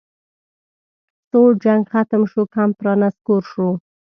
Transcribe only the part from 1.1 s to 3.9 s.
سوړ جنګ ختم شو کمپ رانسکور شو